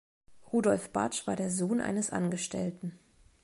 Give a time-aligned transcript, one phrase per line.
[0.51, 2.97] Rudolf Bartsch war der Sohn eines Angestellten.